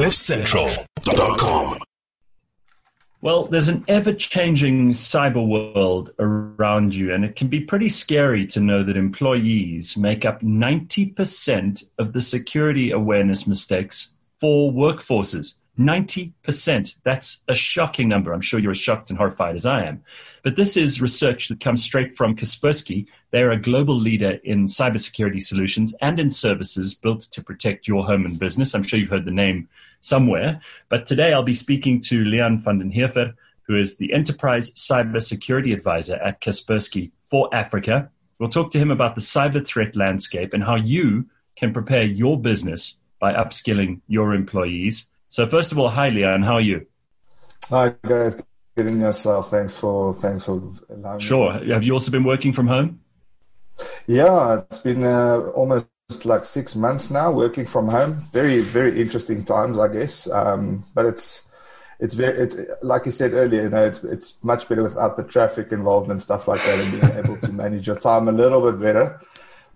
[0.00, 1.78] CliffCentral.com.
[3.20, 8.46] Well, there's an ever changing cyber world around you, and it can be pretty scary
[8.46, 15.56] to know that employees make up 90% of the security awareness mistakes for workforces.
[15.80, 16.96] 90%.
[17.04, 18.32] That's a shocking number.
[18.32, 20.04] I'm sure you're as shocked and horrified as I am.
[20.42, 23.06] But this is research that comes straight from Kaspersky.
[23.30, 28.26] They're a global leader in cybersecurity solutions and in services built to protect your home
[28.26, 28.74] and business.
[28.74, 29.68] I'm sure you've heard the name
[30.00, 30.60] somewhere.
[30.88, 35.72] But today I'll be speaking to Leon van den Heever, who is the Enterprise Cybersecurity
[35.72, 38.10] Advisor at Kaspersky for Africa.
[38.38, 42.40] We'll talk to him about the cyber threat landscape and how you can prepare your
[42.40, 45.09] business by upskilling your employees.
[45.30, 46.86] So first of all, hi Leon, how are you?
[47.68, 48.42] Hi, good.
[48.76, 49.48] Getting yourself.
[49.48, 51.20] Thanks for thanks for allowing.
[51.20, 51.60] Sure.
[51.60, 51.70] Me.
[51.70, 53.00] Have you also been working from home?
[54.08, 55.86] Yeah, it's been uh, almost
[56.24, 58.24] like six months now working from home.
[58.32, 60.28] Very very interesting times, I guess.
[60.28, 61.44] Um, but it's
[62.00, 63.62] it's very it's like you said earlier.
[63.62, 67.00] You know, it's it's much better without the traffic involved and stuff like that, and
[67.00, 69.20] being able to manage your time a little bit better.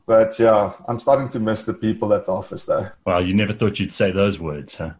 [0.05, 2.88] But yeah, I'm starting to miss the people at the office though.
[3.06, 4.94] Well, you never thought you'd say those words, huh?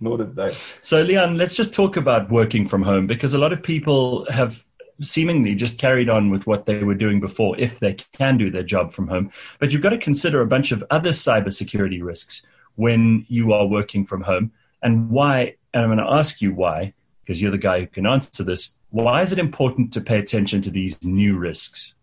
[0.00, 0.56] Nor did they.
[0.80, 4.64] So, Leon, let's just talk about working from home because a lot of people have
[5.00, 8.62] seemingly just carried on with what they were doing before if they can do their
[8.62, 9.30] job from home.
[9.58, 12.42] But you've got to consider a bunch of other cybersecurity risks
[12.76, 14.52] when you are working from home
[14.82, 15.56] and why.
[15.72, 18.76] And I'm going to ask you why, because you're the guy who can answer this.
[18.90, 21.94] Why is it important to pay attention to these new risks?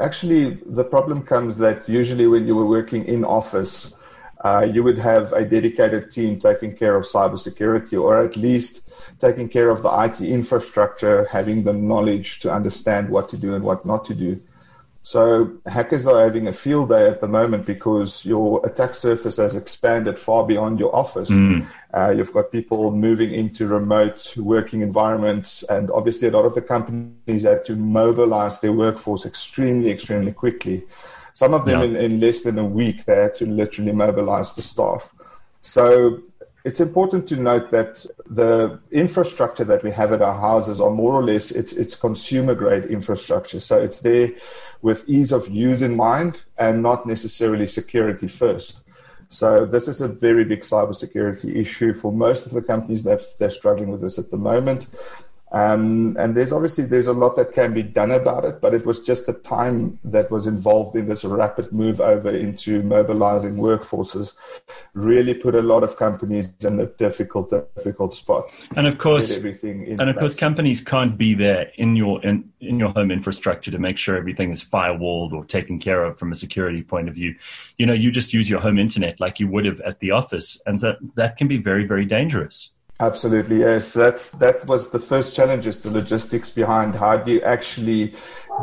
[0.00, 3.92] Actually, the problem comes that usually when you were working in office,
[4.44, 9.48] uh, you would have a dedicated team taking care of cybersecurity, or at least taking
[9.48, 13.84] care of the IT infrastructure, having the knowledge to understand what to do and what
[13.84, 14.40] not to do.
[15.02, 19.56] So hackers are having a field day at the moment because your attack surface has
[19.56, 21.30] expanded far beyond your office.
[21.30, 21.66] Mm.
[21.94, 26.60] Uh, you've got people moving into remote working environments, and obviously a lot of the
[26.60, 30.84] companies had to mobilize their workforce extremely, extremely quickly.
[31.42, 31.86] Some of them yeah.
[31.86, 35.14] in, in less than a week, they had to literally mobilize the staff.
[35.62, 36.18] So
[36.64, 41.12] it's important to note that the infrastructure that we have at our houses are more
[41.12, 43.60] or less it's it's consumer grade infrastructure.
[43.60, 44.30] So it's there
[44.82, 48.80] with ease of use in mind and not necessarily security first.
[49.28, 53.58] So this is a very big cybersecurity issue for most of the companies that they're
[53.60, 54.96] struggling with this at the moment.
[55.50, 58.84] Um, and there's obviously there's a lot that can be done about it, but it
[58.84, 64.36] was just the time that was involved in this rapid move over into mobilizing workforces
[64.92, 68.44] really put a lot of companies in a difficult, difficult spot.
[68.76, 70.08] And of course, everything and place.
[70.08, 73.96] of course, companies can't be there in your in, in your home infrastructure to make
[73.96, 77.34] sure everything is firewalled or taken care of from a security point of view.
[77.78, 80.60] You know, you just use your home internet like you would have at the office,
[80.66, 82.70] and that that can be very, very dangerous.
[83.00, 83.92] Absolutely, yes.
[83.92, 88.14] That's that was the first challenge is the logistics behind how do you actually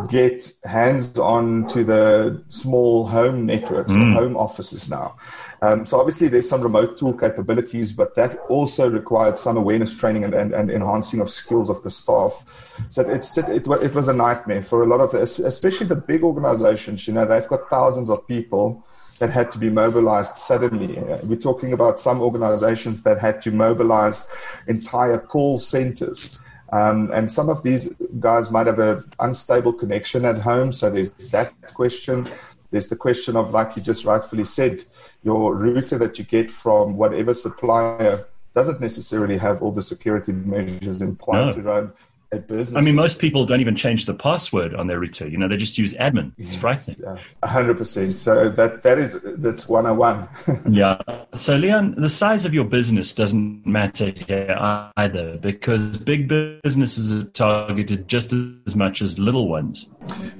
[0.10, 4.14] get hands on to the small home networks, mm.
[4.14, 5.16] home offices now.
[5.62, 10.26] Um, so obviously there's some remote tool capabilities, but that also required some awareness training
[10.26, 12.46] and, and, and enhancing of skills of the staff.
[12.90, 16.24] So it's just, it, it was a nightmare for a lot of, especially the big
[16.24, 17.08] organizations.
[17.08, 18.86] You know, they've got thousands of people
[19.20, 21.00] that had to be mobilized suddenly.
[21.24, 24.28] We're talking about some organizations that had to mobilize
[24.68, 26.40] entire call centers.
[26.72, 27.90] Um, and some of these
[28.20, 30.72] guys might have an unstable connection at home.
[30.72, 32.28] So there's that question.
[32.72, 34.84] There's the question of, like you just rightfully said,
[35.24, 41.02] your router that you get from whatever supplier doesn't necessarily have all the security measures
[41.02, 41.54] in place no.
[41.54, 41.94] to run
[42.40, 42.76] business.
[42.76, 45.28] I mean, most people don't even change the password on their router.
[45.28, 46.32] You know, they just use admin.
[46.38, 47.20] It's yes, frightening.
[47.44, 48.12] hundred percent.
[48.12, 50.30] So that that is that's one on one.
[50.70, 51.00] Yeah.
[51.36, 54.56] So Leon, the size of your business doesn't matter here
[54.98, 58.34] either because big businesses are targeted just
[58.66, 59.88] as much as little ones.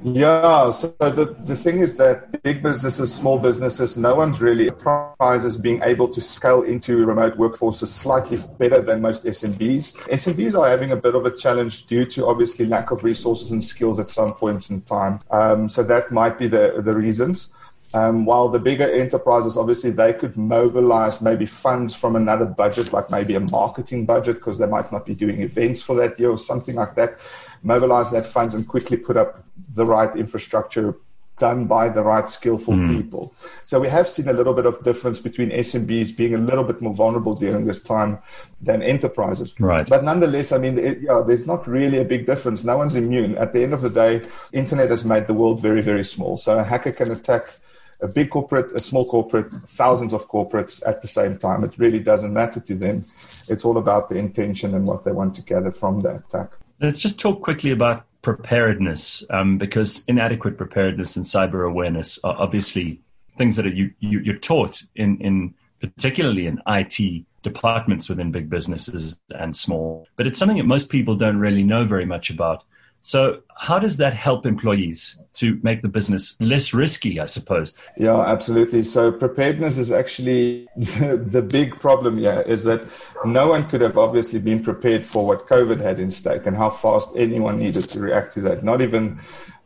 [0.04, 0.70] Yeah.
[0.72, 5.82] So the the thing is that big businesses, small businesses, no one's really prizes being
[5.84, 9.94] able to scale into remote workforces slightly better than most SMBs.
[10.10, 13.64] SMBs are having a bit of a challenge due to obviously lack of resources and
[13.64, 15.20] skills at some points in time.
[15.32, 17.52] Um, so that might be the, the reasons.
[17.96, 23.10] Um, while the bigger enterprises, obviously, they could mobilize maybe funds from another budget, like
[23.10, 26.38] maybe a marketing budget, because they might not be doing events for that year or
[26.38, 27.18] something like that.
[27.64, 30.98] Mobilize that funds and quickly put up the right infrastructure
[31.38, 32.98] done by the right skillful mm.
[32.98, 33.34] people.
[33.64, 36.82] So we have seen a little bit of difference between SMBs being a little bit
[36.82, 38.20] more vulnerable during this time
[38.62, 39.58] than enterprises.
[39.60, 39.88] Right.
[39.88, 42.66] But nonetheless, I mean, it, yeah, there's not really a big difference.
[42.66, 43.38] No one's immune.
[43.38, 44.22] At the end of the day,
[44.52, 46.36] internet has made the world very, very small.
[46.38, 47.56] So a hacker can attack
[48.02, 51.64] a big corporate, a small corporate, thousands of corporates at the same time.
[51.64, 53.04] It really doesn't matter to them.
[53.48, 56.52] It's all about the intention and what they want to gather from that attack.
[56.82, 63.00] Let's just talk quickly about preparedness, um, because inadequate preparedness and cyber awareness are obviously
[63.38, 68.50] things that are you, you you're taught in in particularly in IT departments within big
[68.50, 70.08] businesses and small.
[70.16, 72.64] But it's something that most people don't really know very much about.
[73.06, 77.72] So, how does that help employees to make the business less risky, I suppose?
[77.98, 78.82] Yeah, absolutely.
[78.82, 82.82] So, preparedness is actually the, the, big problem here is that
[83.24, 86.72] no one could have obviously been prepared for what COVID had in stake and how
[86.72, 88.64] fast anyone needed to react to that.
[88.64, 89.20] Not even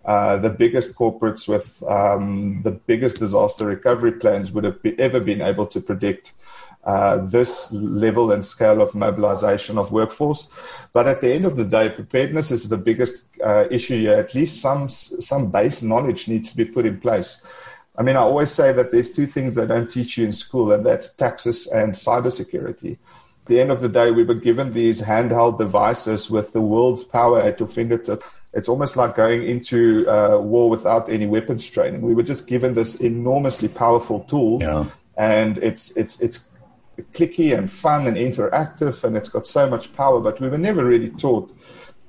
[0.03, 5.21] uh, the biggest corporates with um, the biggest disaster recovery plans would have be, ever
[5.21, 6.33] been able to predict
[6.89, 10.50] uh, this level and scale of mobilization of workforce.
[10.91, 14.13] But at the end of the day, preparedness is the biggest uh, issue here.
[14.13, 17.30] At least some some base knowledge needs to be put in place.
[18.00, 20.71] I mean, I always say that there's two things they don't teach you in school,
[20.71, 22.94] and that's taxes and cybersecurity.
[23.41, 27.03] At the end of the day, we were given these handheld devices with the world's
[27.03, 28.25] power at your fingertips.
[28.53, 32.01] It's almost like going into uh, war without any weapons training.
[32.01, 34.86] We were just given this enormously powerful tool, yeah.
[35.18, 36.49] and it's it's it's
[37.13, 40.19] clicky and fun and interactive, and it's got so much power.
[40.19, 41.56] But we were never really taught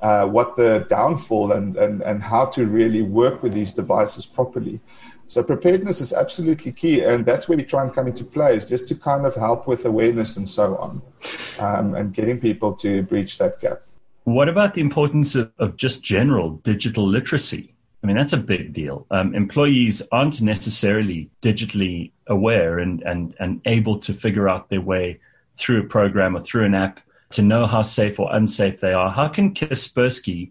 [0.01, 4.81] uh, what the downfall and, and, and how to really work with these devices properly.
[5.27, 8.69] So preparedness is absolutely key, and that's where we try and come into play, is
[8.69, 11.03] just to kind of help with awareness and so on,
[11.61, 13.83] um, and getting people to breach that gap.
[14.25, 17.75] What about the importance of, of just general digital literacy?
[18.03, 19.07] I mean, that's a big deal.
[19.11, 25.21] Um, employees aren't necessarily digitally aware and, and, and able to figure out their way
[25.57, 27.01] through a program or through an app
[27.31, 29.11] to know how safe or unsafe they are.
[29.11, 30.51] How can Kaspersky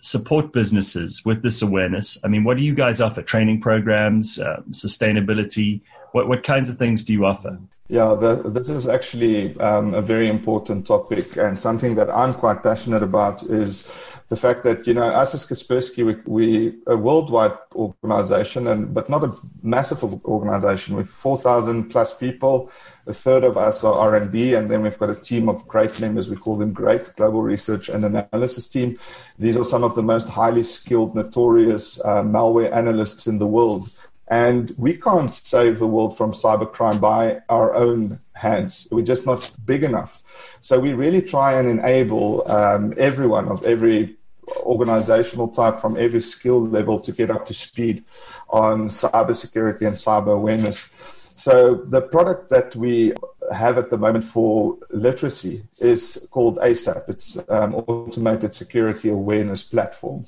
[0.00, 2.16] support businesses with this awareness?
[2.24, 3.22] I mean, what do you guys offer?
[3.22, 5.82] Training programs, um, sustainability?
[6.12, 7.58] What, what kinds of things do you offer?
[7.88, 12.62] Yeah, the, this is actually um, a very important topic and something that I'm quite
[12.62, 13.90] passionate about is
[14.28, 19.08] the fact that, you know, us as Kaspersky, we, we a worldwide organization, and but
[19.08, 19.32] not a
[19.62, 20.96] massive organization.
[20.96, 22.70] We've 4,000 plus people.
[23.06, 26.28] A third of us are R&D, and then we've got a team of great members.
[26.28, 28.98] We call them great global research and analysis team.
[29.38, 33.88] These are some of the most highly skilled, notorious uh, malware analysts in the world.
[34.30, 38.86] And we can't save the world from cybercrime by our own hands.
[38.90, 40.22] We're just not big enough.
[40.60, 44.16] So we really try and enable um, everyone of every
[44.60, 48.04] organizational type from every skill level to get up to speed
[48.50, 50.88] on cybersecurity and cyber awareness.
[51.36, 53.12] So the product that we
[53.52, 57.08] have at the moment for literacy is called ASAP.
[57.08, 60.24] It's um, Automated Security Awareness Platform.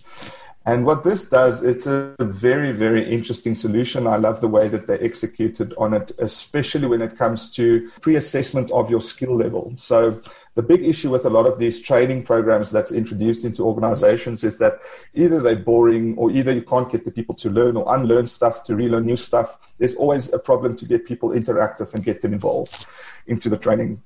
[0.66, 4.06] And what this does, it's a very, very interesting solution.
[4.06, 8.16] I love the way that they executed on it, especially when it comes to pre
[8.16, 9.72] assessment of your skill level.
[9.78, 10.20] So,
[10.56, 14.58] the big issue with a lot of these training programs that's introduced into organizations is
[14.58, 14.80] that
[15.14, 18.64] either they're boring or either you can't get the people to learn or unlearn stuff
[18.64, 19.58] to relearn new stuff.
[19.78, 22.86] There's always a problem to get people interactive and get them involved
[23.26, 24.02] into the training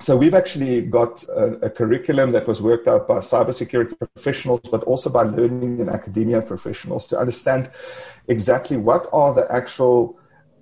[0.00, 4.82] so we've actually got a, a, curriculum that was worked out by cybersecurity professionals, but
[4.84, 7.70] also by learning and academia professionals to understand
[8.26, 10.18] exactly what are the actual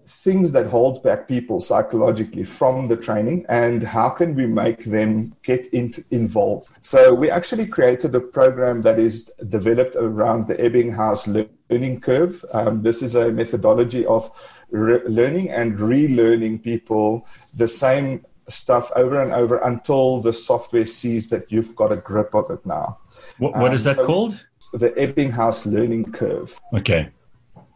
[0.09, 5.35] things that hold back people psychologically from the training and how can we make them
[5.43, 6.71] get in, involved.
[6.81, 12.45] So we actually created a program that is developed around the Ebbinghaus learning curve.
[12.55, 14.33] Um, this is a methodology of
[14.71, 21.29] re- learning and relearning people the same stuff over and over until the software sees
[21.29, 22.99] that you've got a grip of it now.
[23.39, 24.41] What, what um, is that so called?
[24.73, 26.61] The Ebbinghaus learning curve.
[26.75, 27.11] Okay.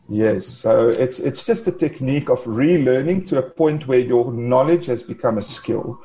[0.08, 4.86] Yes, so it's it's just a technique of relearning to a point where your knowledge
[4.86, 5.98] has become a skill.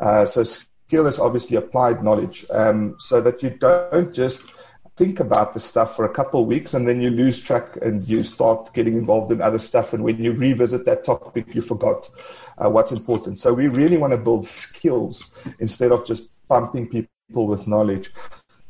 [0.00, 4.48] Uh, so skill is obviously applied knowledge, um, so that you don't just
[4.96, 8.06] think about the stuff for a couple of weeks and then you lose track and
[8.06, 9.92] you start getting involved in other stuff.
[9.92, 12.10] And when you revisit that topic, you forgot
[12.58, 13.38] uh, what's important.
[13.38, 18.12] So we really want to build skills instead of just pumping people with knowledge.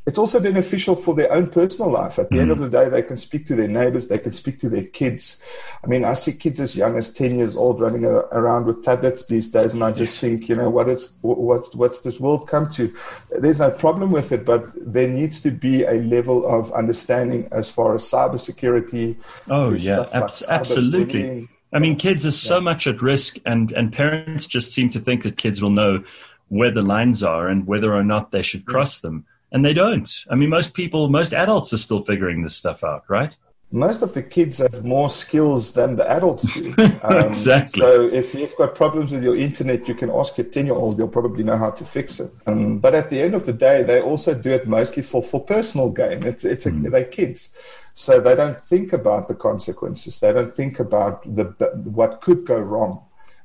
[0.04, 2.18] It's also beneficial for their own personal life.
[2.18, 2.42] At the mm.
[2.42, 4.84] end of the day, they can speak to their neighbors, they can speak to their
[4.84, 5.40] kids.
[5.84, 9.26] I mean, I see kids as young as 10 years old running around with tablets
[9.26, 12.68] these days, and I just think, you know, what is, what's, what's this world come
[12.72, 12.92] to?
[13.30, 17.70] There's no problem with it, but there needs to be a level of understanding as
[17.70, 19.16] far as cybersecurity.
[19.50, 20.14] Oh, yeah, like
[20.48, 21.48] absolutely.
[21.72, 22.64] I mean, kids are so yeah.
[22.64, 26.02] much at risk, and, and parents just seem to think that kids will know
[26.48, 29.24] where the lines are and whether or not they should cross them.
[29.52, 30.10] And they don't.
[30.30, 33.36] I mean, most people, most adults are still figuring this stuff out, right?
[33.72, 36.74] most of the kids have more skills than the adults do.
[37.02, 37.80] Um, exactly.
[37.80, 40.96] So if you've got problems with your internet, you can ask your 10 year old,
[40.96, 42.30] they'll probably know how to fix it.
[42.46, 45.40] Um, but at the end of the day, they also do it mostly for, for
[45.40, 46.22] personal gain.
[46.22, 46.90] It's, it's a, mm.
[46.90, 47.48] they're kids.
[47.94, 50.20] So they don't think about the consequences.
[50.20, 51.44] They don't think about the,
[51.82, 53.02] what could go wrong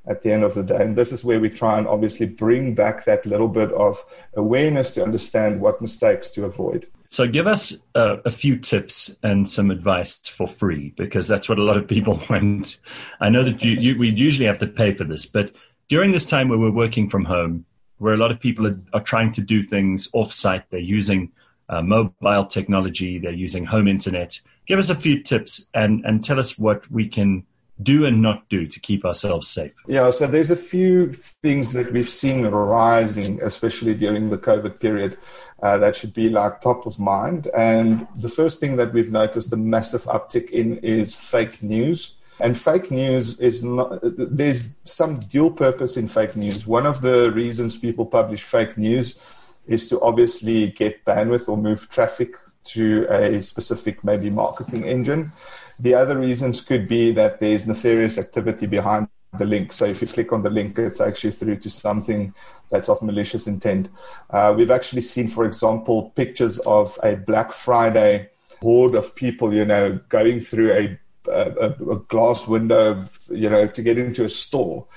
[0.07, 0.81] at the end of the day.
[0.81, 4.03] And this is where we try and obviously bring back that little bit of
[4.35, 6.87] awareness to understand what mistakes to avoid.
[7.09, 11.57] So, give us uh, a few tips and some advice for free because that's what
[11.57, 12.79] a lot of people want.
[13.21, 15.51] I know that you, you, we usually have to pay for this, but
[15.87, 17.65] during this time where we're working from home,
[17.97, 21.31] where a lot of people are, are trying to do things off site, they're using
[21.69, 24.39] uh, mobile technology, they're using home internet.
[24.65, 27.45] Give us a few tips and, and tell us what we can
[27.81, 29.74] do and not do to keep ourselves safe?
[29.88, 35.17] Yeah, so there's a few things that we've seen rising, especially during the COVID period,
[35.62, 37.48] uh, that should be like top of mind.
[37.55, 42.15] And the first thing that we've noticed a massive uptick in is fake news.
[42.39, 46.67] And fake news is not, there's some dual purpose in fake news.
[46.67, 49.19] One of the reasons people publish fake news
[49.65, 55.31] is to obviously get bandwidth or move traffic to a specific maybe marketing engine.
[55.79, 59.07] The other reasons could be that there's nefarious activity behind
[59.38, 59.74] the link.
[59.74, 62.34] So if you click on the link, it takes you through to something
[62.69, 63.89] that's of malicious intent.
[64.29, 68.29] Uh, we've actually seen, for example, pictures of a Black Friday
[68.62, 73.81] horde of people, you know, going through a a, a, glass window, you know, to
[73.81, 74.88] get into a store.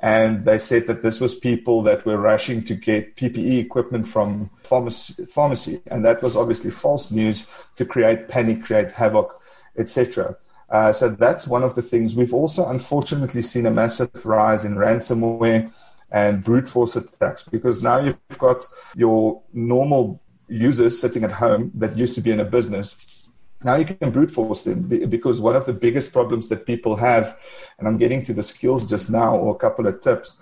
[0.00, 4.50] And they said that this was people that were rushing to get PPE equipment from
[4.62, 5.80] pharmacy, pharmacy.
[5.86, 7.46] And that was obviously false news
[7.76, 9.40] to create panic, create havoc
[9.76, 10.36] etc.
[10.68, 12.14] Uh, so that's one of the things.
[12.14, 15.70] We've also unfortunately seen a massive rise in ransomware
[16.10, 21.96] and brute force attacks because now you've got your normal users sitting at home that
[21.96, 23.30] used to be in a business.
[23.64, 27.38] Now you can brute force them because one of the biggest problems that people have,
[27.78, 30.38] and I'm getting to the skills just now or a couple of tips,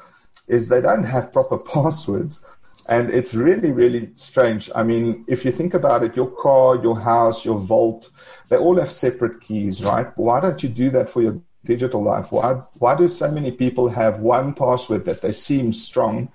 [0.49, 2.45] is they don't have proper passwords.
[2.89, 4.71] And it's really, really strange.
[4.75, 8.11] I mean, if you think about it, your car, your house, your vault,
[8.49, 10.07] they all have separate keys, right?
[10.17, 12.33] Why don't you do that for your digital life?
[12.33, 16.33] Why, why do so many people have one password that they seem strong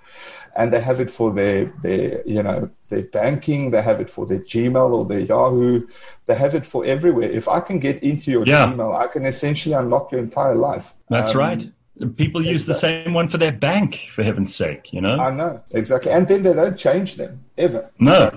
[0.56, 4.24] and they have it for their, their, you know, their banking, they have it for
[4.24, 5.86] their Gmail or their Yahoo,
[6.26, 7.30] they have it for everywhere.
[7.30, 8.66] If I can get into your yeah.
[8.66, 10.94] Gmail, I can essentially unlock your entire life.
[11.10, 11.72] That's um, right.
[12.16, 15.18] People use the same one for their bank, for heaven's sake, you know?
[15.18, 16.12] I know, exactly.
[16.12, 17.90] And then they don't change them ever.
[17.98, 18.30] No.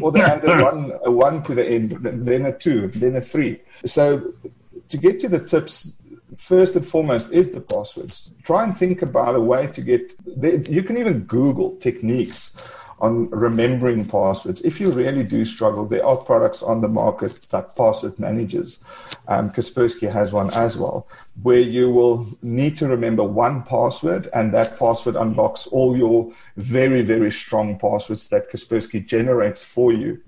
[0.00, 3.20] or they add a one, a one to the end, then a two, then a
[3.20, 3.60] three.
[3.84, 4.32] So
[4.88, 5.94] to get to the tips,
[6.38, 8.32] first and foremost is the passwords.
[8.42, 10.14] Try and think about a way to get,
[10.68, 14.62] you can even Google techniques on remembering passwords.
[14.62, 18.78] If you really do struggle, there are products on the market like password managers.
[19.28, 21.06] Um, Kaspersky has one as well,
[21.42, 27.02] where you will need to remember one password, and that password unlocks all your very,
[27.02, 30.22] very strong passwords that Kaspersky generates for you.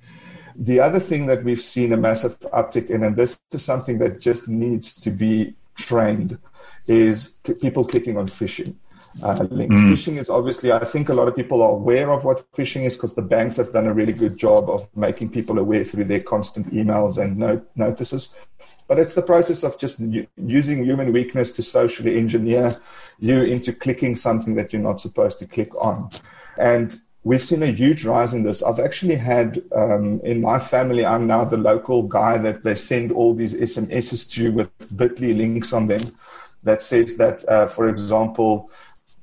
[0.54, 4.20] The other thing that we've seen a massive uptick in, and this is something that
[4.20, 6.38] just needs to be trained,
[6.86, 8.74] is people clicking on phishing
[9.22, 9.70] uh, link.
[9.70, 9.90] Mm.
[9.90, 12.96] Phishing is obviously, I think a lot of people are aware of what phishing is
[12.96, 16.20] because the banks have done a really good job of making people aware through their
[16.20, 18.30] constant emails and note, notices.
[18.86, 20.00] But it's the process of just
[20.36, 22.74] using human weakness to socially engineer
[23.18, 26.08] you into clicking something that you're not supposed to click on.
[26.56, 28.62] And we've seen a huge rise in this.
[28.62, 33.12] I've actually had um, in my family, I'm now the local guy that they send
[33.12, 36.00] all these SMSs to with bit.ly links on them
[36.62, 38.70] that says that, uh, for example,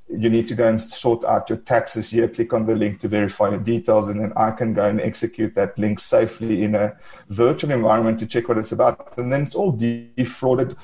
[0.08, 2.28] you need to go and sort out your taxes here.
[2.28, 5.54] Click on the link to verify your details, and then I can go and execute
[5.56, 6.96] that link safely in a
[7.28, 9.18] virtual environment to check what it's about.
[9.18, 10.76] And then it's all defrauded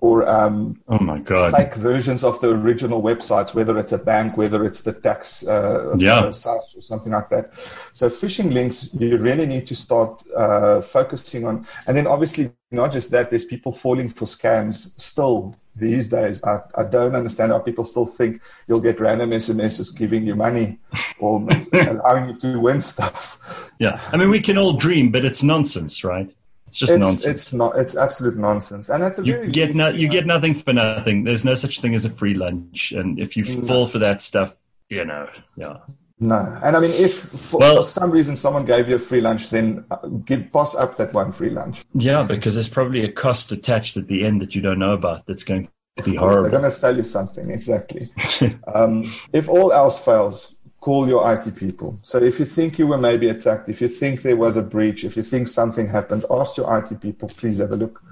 [0.00, 4.36] or um, oh my god, fake versions of the original websites, whether it's a bank,
[4.36, 6.24] whether it's the tax uh, yeah.
[6.24, 7.54] or something like that.
[7.94, 12.92] So phishing links, you really need to start uh, focusing on, and then obviously not
[12.92, 16.42] just that, there's people falling for scams still these days.
[16.44, 20.78] I, I don't understand how people still think you'll get random SMSs giving you money
[21.18, 23.72] or allowing you to win stuff.
[23.78, 24.00] Yeah.
[24.12, 26.34] I mean, we can all dream, but it's nonsense, right?
[26.66, 27.42] It's just it's, nonsense.
[27.42, 27.78] It's not.
[27.78, 28.88] It's absolute nonsense.
[28.88, 31.22] And at the you get no, you get nothing for nothing.
[31.22, 32.92] There's no such thing as a free lunch.
[32.92, 34.54] And if you fall for that stuff,
[34.88, 35.78] you know, yeah.
[36.18, 39.20] No, and I mean, if for, well, for, some reason someone gave you a free
[39.20, 41.84] lunch, then uh, give boss up that one free lunch.
[41.92, 45.26] Yeah, because there's probably a cost attached at the end that you don't know about.
[45.26, 46.42] That's going to be horrible.
[46.42, 48.08] They're going to sell you something exactly.
[48.74, 51.98] um, if all else fails, call your IT people.
[52.02, 55.04] So if you think you were maybe attacked, if you think there was a breach,
[55.04, 57.28] if you think something happened, ask your IT people.
[57.28, 58.02] Please have a look.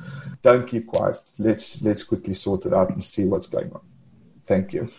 [0.42, 1.16] don't keep quiet.
[1.38, 3.80] Let's let's quickly sort it out and see what's going on.
[4.44, 4.90] Thank you.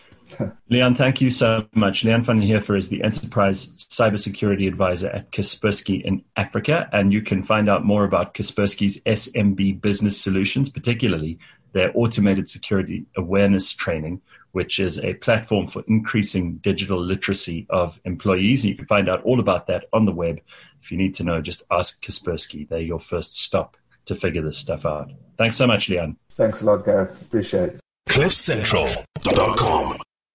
[0.69, 2.03] Leon, thank you so much.
[2.03, 7.43] Leon van Heever is the Enterprise Cybersecurity Advisor at Kaspersky in Africa, and you can
[7.43, 11.39] find out more about Kaspersky's SMB business solutions, particularly
[11.73, 14.21] their automated security awareness training,
[14.53, 18.63] which is a platform for increasing digital literacy of employees.
[18.63, 20.39] And you can find out all about that on the web.
[20.81, 22.67] If you need to know, just ask Kaspersky.
[22.67, 25.11] They're your first stop to figure this stuff out.
[25.37, 26.15] Thanks so much, Leon.
[26.31, 27.21] Thanks a lot, Gareth.
[27.21, 27.79] Appreciate it.
[28.07, 29.97] CliffCentral.com